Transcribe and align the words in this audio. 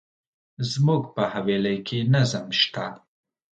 زموږ 0.71 1.01
په 1.15 1.23
حویلی 1.33 1.77
کي 1.87 1.99
نظم 2.13 2.45
شته. 2.59 2.85